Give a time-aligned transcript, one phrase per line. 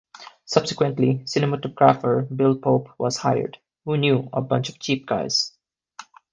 [0.45, 5.55] Subsequently, cinematographer Bill Pope was hired, who knew "a bunch of cheap guys".